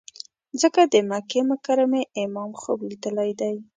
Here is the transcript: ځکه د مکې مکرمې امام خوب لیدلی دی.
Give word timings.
ځکه 0.61 0.81
د 0.93 0.95
مکې 1.09 1.41
مکرمې 1.49 2.03
امام 2.23 2.51
خوب 2.61 2.79
لیدلی 2.89 3.31
دی. 3.39 3.55